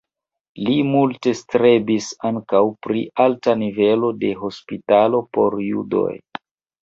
[0.67, 6.11] Li multe strebis ankaŭ pri alta nivelo de hospitalo por judoj.